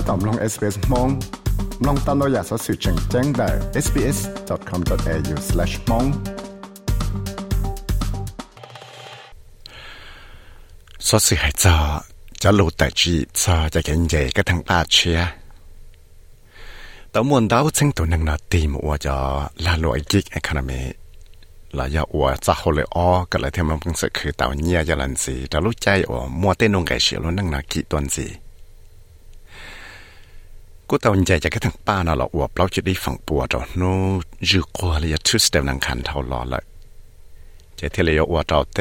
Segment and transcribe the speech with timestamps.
[0.08, 1.08] ตอมลง SBS มอง
[1.86, 3.48] ลองตามเราอยากสอสื่อแจ้งแจ้งได้
[3.84, 6.06] sbs.com.au/mong
[30.93, 33.97] กูตอนใจจะแค่ทั้งป้าน่ะหรอกว่าเราจะได้ฝั่งปัวจอนู้
[34.49, 36.63] ยื้อกว่าเลยทุสเดนังขันเท่าหล่อเลย
[37.79, 38.79] จะเทเลยว่าเราเต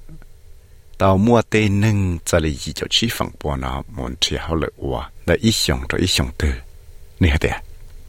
[0.98, 4.54] tàu mua tên nâng cho lý gì cho chi phẳng bộ nó muốn chỉ họ
[4.54, 6.48] lợi của là ít dùng rồi ít dùng từ
[7.20, 7.56] nè hay tiệt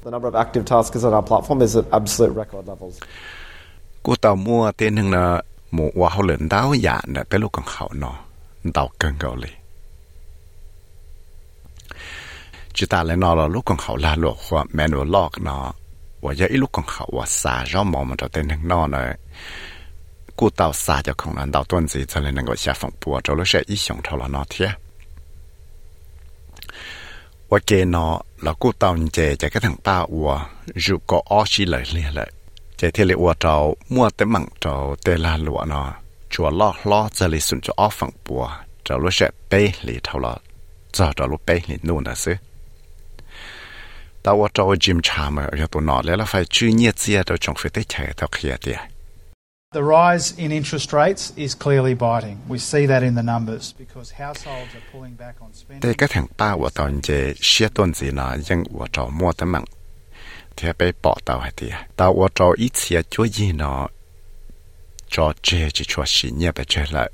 [0.04, 2.98] The number of active taskers on our platform is at absolute record levels
[5.72, 7.52] của tàu mua tên hàng là một hoa hậu lớn đáo dạ nè, tới lúc
[7.52, 8.20] còn hậu nó.
[8.64, 9.50] Đào cân gạo lì.
[12.74, 15.74] Chỉ ta lại nó là lúc còn hậu là lúc hoa manual lock nó.
[16.22, 18.88] Và giờ ít lúc còn hậu và xả ra mỏ mà cho tên thằng nó
[18.88, 19.18] này
[20.36, 23.22] cú tàu xả cho không là đào tuần gì, cho nên năng xả phòng bùa
[23.24, 24.70] cho lúc sẽ ít dùng thâu là nó thiệt
[27.50, 31.44] và kê nó là cú tàu nhẹ cho cái thằng ta và dù có ó
[31.48, 32.32] chỉ lời liền lại
[32.82, 35.94] chỉ thì lệ ua trâu mua tới mặn trâu tê la lụa nó
[36.30, 38.50] chùa lo lo giờ lì xuân cho off phẳng bùa
[38.86, 40.38] trâu lúc sẽ bê lì thâu lo
[40.94, 42.34] giờ trâu lúc bê lì là xứ
[44.24, 47.24] tao ua trâu gym chà mà ở tụi nó lẽ là phải chú nhiệt chia
[47.24, 48.80] trâu trong phải tới chạy tao kia tiệt
[49.74, 52.38] The rise in interest rates is clearly biting.
[52.50, 55.82] We see that in the numbers because households are pulling back on spending.
[55.82, 56.90] tê cái thằng ba tao
[57.74, 58.36] tuần gì nó
[58.92, 59.64] trâu mua tới mặn
[60.56, 63.88] thì bé bỏ tao hay tiệt tao ở trâu ít chia chúa gì nó
[65.10, 67.12] cho chê chỉ cho xí nhẹ bé chơi lại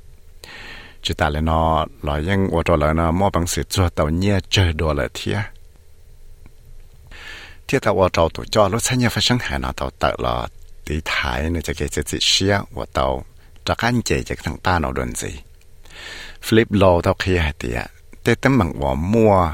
[1.02, 4.08] chỉ ta lại nó là những ở trâu lại nó mua bằng sự cho tao
[4.08, 5.34] nhẹ chơi đồ lại thì
[7.68, 10.12] thiết tàu ở trâu tụ cho lúc sáng nhẹ phải sáng hải nó tao tự
[10.18, 10.48] là
[10.84, 13.24] tí thái nữa cho cái chỉ chỉ xia ua tao
[13.64, 15.28] cho cái chế cho thằng ba nó đồn gì
[16.42, 17.86] flip lô tao kia hay tiệt
[18.24, 19.50] tết tấm bằng của mua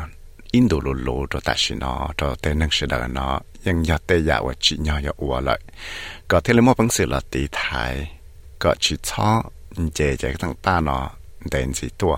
[0.55, 3.87] in đồ lô lô cho ta xí nó cho tê nâng sự đời nó nhưng
[3.87, 5.61] giờ tê giả và chỉ nhỏ nhỏ ua lại
[6.29, 8.11] có thể là mua bằng sự là tí thái
[8.59, 9.43] có chỉ cho
[9.95, 11.11] chế cho thằng ba nó
[11.53, 12.17] đến gì tua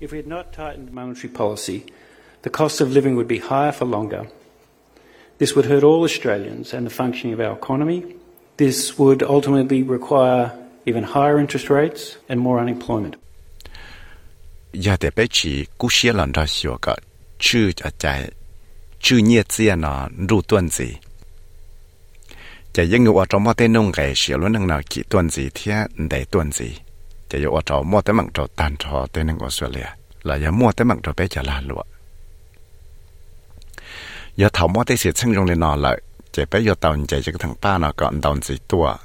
[0.00, 1.80] If we had not tightened monetary policy,
[2.42, 4.22] the cost of living would be higher for longer.
[5.38, 8.00] This would hurt all Australians and the functioning of our economy.
[8.56, 10.50] This would ultimately require
[10.86, 13.14] even higher interest rates and more unemployment.
[14.72, 16.96] giờ để bé chỉ cú xia lần ra xio cả
[17.38, 18.30] chữ à, cho chạy
[19.00, 20.94] chữ nhiệt tiền à nó đủ tuần gì
[22.72, 25.30] chỉ những người ở trong mọi tên nông cái xia luôn năng nào kỹ tuần
[25.30, 26.78] gì thì để tuần gì
[27.28, 29.86] chỉ ở trong mọi tên mạng trò tàn trò tên nông Australia
[30.22, 31.82] là giờ mua tên mạng trò bé chả là lụa.
[34.36, 36.00] Giờ thầu mọi tên sự chân trong lên nó lại
[36.32, 38.96] chỉ bé giờ tàu chỉ cái thằng ba nó còn tàu gì tua.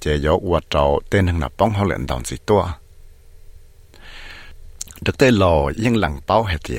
[0.00, 2.68] Chỉ giờ ở trong tên nông là bóng họ luyện tàu gì tua.
[5.00, 6.78] Được tới lò nhưng lằng bao hết thì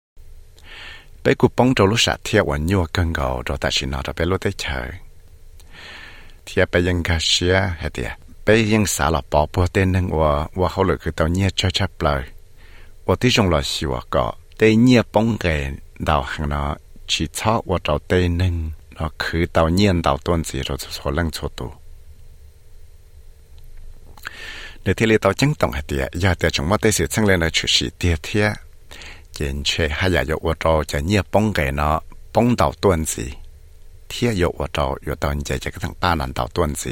[1.23, 4.01] bé cụ bông trâu lúc sạt thiệt và nhua cân gầu rồi ta chỉ nó
[4.05, 4.89] rồi bé lúc tới chơi.
[6.45, 8.11] thiệt bé yên gà xia hả tiệt
[8.45, 11.47] bé yên xả là bỏ bùa tên nâng và và hậu lực cứ tàu nhia
[11.55, 12.23] cho chấp lời
[13.05, 15.67] và tí trong là xì và cọ tê nhia bông gầy
[15.99, 16.75] đào hàng nó
[17.07, 21.11] chỉ cho và trâu tên nâng nó cứ tàu nhiên đào tuần gì rồi số
[21.11, 21.71] lăng số tù
[24.85, 27.25] nếu thế là tàu chân tổng hả tiệt giờ tiệt chúng mất tới sự sang
[27.25, 28.51] lên là chủ sĩ tiệt thiệt
[29.40, 32.00] kiến chế还要有我找在你帮给呢，
[32.32, 33.22] 帮到段子，
[34.08, 36.90] 天有我找有到你这个趟巴南到段子。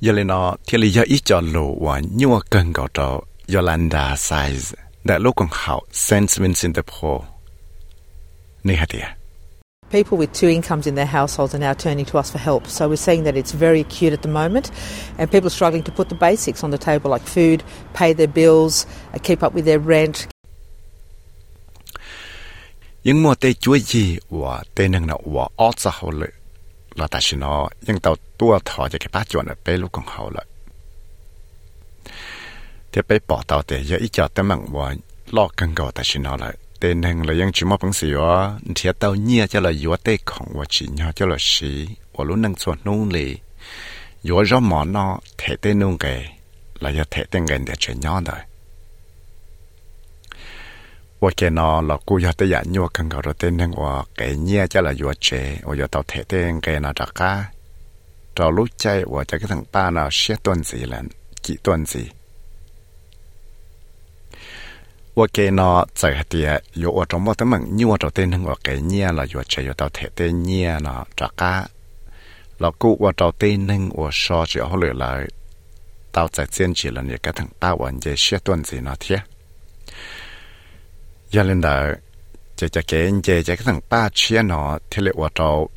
[0.00, 3.20] giờ lên nó thì lý do ít cho lộ và nhiều cần có cho
[3.54, 4.74] Yolanda size
[5.04, 7.20] đã lúc còn học Saint Vincent de Paul
[8.64, 9.15] này hả tiệt
[9.89, 12.67] People with two incomes in their households are now turning to us for help.
[12.67, 14.69] So we're seeing that it's very acute at the moment,
[15.17, 17.63] and people are struggling to put the basics on the table like food,
[17.93, 20.27] pay their bills, uh, keep up with their rent.
[23.03, 23.33] Nhưng mà
[24.29, 25.75] và nâng và ót
[26.95, 27.07] là
[27.37, 28.15] nó nhưng cho
[29.11, 29.91] cái chuẩn ở bê lúc.
[32.91, 33.43] Thế bê bỏ
[34.11, 34.27] cho
[34.71, 34.95] và
[35.31, 35.75] lo cân
[36.19, 36.37] nó
[36.79, 39.95] tên hàng là ยัง chỉ một bằng sự đó thì tao nhia cho là yếu
[39.97, 43.37] tê không và chỉ nhau cho là sĩ và lúc năng suất nung lì
[44.21, 46.25] yếu rõ món nó thể tên nung kề
[46.79, 48.39] là yếu thể tên gần để chuyển nhau rồi
[51.19, 54.35] và cái nó là cô yếu tê giả nhau cần gọi tên hàng và cái
[54.35, 57.45] nhia cho là yếu chế và yếu tao thể tên kề nó đặc cá
[58.35, 61.03] cho lúc chạy và cho cái thằng ba nó sẽ tuần gì là
[61.41, 62.09] chỉ tuần gì
[65.16, 71.68] 我给那在的有我怎么的门，你我这点能我给你了，有这有到太的你了，这个，
[72.58, 75.28] 老姑我这点能我说就好了来，
[76.10, 79.22] 到在坚持了，你个等大วัน这些段子那天，
[81.30, 81.70] 要领导
[82.56, 85.68] 这这给这这个等大切呢，贴了我这。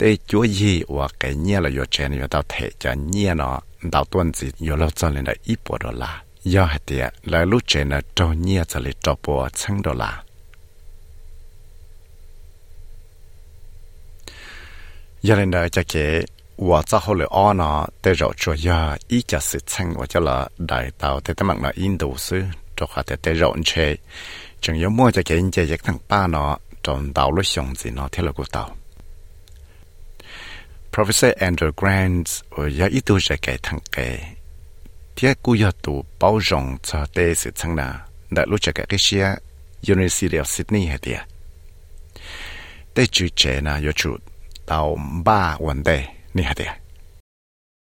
[0.00, 3.60] để chúa gì và cái nhia là yo chen yo tao thể cho nhia nó
[3.92, 7.13] tao tuần gì yo lo cho lên là ít bộ đó là do hạt tiệt
[7.23, 10.23] là lúc trẻ là cho nhia sẽ là cho bò chăng đó là
[15.21, 16.21] giờ lên đời cho kế
[16.57, 20.05] và cho hồ lửa on nó để rồi cho giờ ý cho sự chăng và
[20.05, 22.43] cho là đại tàu để tấm mạng là in đủ sư
[22.75, 23.95] cho hạt tiệt để rộn chế
[24.61, 27.75] chẳng có mua cho kế in chế giặc thằng ba nó trong tàu lúc xong
[27.75, 28.75] gì nó theo là của tàu
[30.91, 34.19] Professor Andrew Grant và giờ ý tu sẽ kể thằng kể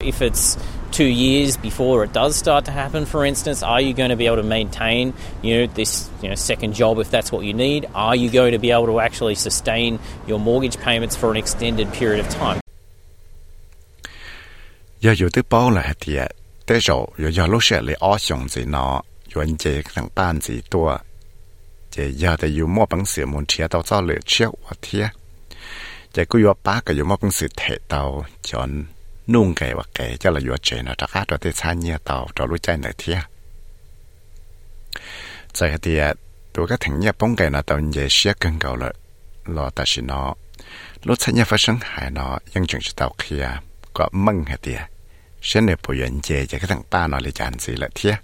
[0.00, 0.59] If it's
[0.91, 4.26] two years before it does start to happen, for instance, are you going to be
[4.26, 7.87] able to maintain, you know, this you know, second job if that's what you need?
[7.94, 11.93] Are you going to be able to actually sustain your mortgage payments for an extended
[11.93, 12.61] period of time?
[16.70, 16.88] แต่โจ
[17.22, 18.87] ยอยาลูกเสียเลยอ้อชงสีนอ
[19.32, 19.64] ยวนเจ
[19.96, 20.88] ทางบ้านสีตัว
[21.90, 24.52] เจยาแต่อยู่มั่วปังเสือมุนเทียเตาเจ้าเหลือเชี่ยว
[24.82, 25.05] เทีย
[26.12, 28.02] เจกูยัวป้าก็อยู่มั่วปังเสือเทเตา
[28.49, 28.70] จน
[29.32, 33.19] นุ่งไก่ว่าไก่เจ้าละยัวเจนะตะข้าตัวเตชาเนียเตาตัวรู้ใจเหนือเทีย
[35.55, 36.02] ใจเดีย
[36.55, 38.94] ตัวก็ถึงเนี่ยป้องไก่นะตอนเยเชียกันเก่าเลย
[39.56, 40.23] รอแต่สินอ
[41.06, 43.44] รถใช้เนี่ยฟ้าสังหายนอยังจึงจะเตาเคลีย
[43.96, 44.81] ก็มั่งเดีย
[45.50, 47.89] จึงจะเตาเคลียก็มั่งเดีย sẽ nè bộ nhận chế cho cái thằng ba nó lấy chán gì là
[47.95, 48.16] thiệt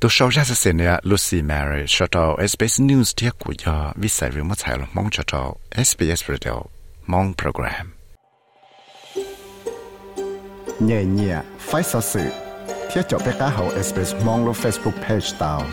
[0.00, 3.92] tôi sau ra sẽ xem nè Lucy Mary cho tàu SBS News thiệt của do
[3.96, 6.52] vì sai vì mất sai là mong cho tàu SBS Radio
[7.06, 7.92] mong program
[10.80, 12.20] nhẹ nhẹ phải sợ sự
[12.92, 15.66] thiết cho bé cá hậu SBS mong lo Facebook page tàu